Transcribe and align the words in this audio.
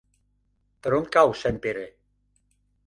Per 0.87 0.93
on 1.01 1.05
cau 1.17 1.37
Sempere? 1.43 1.87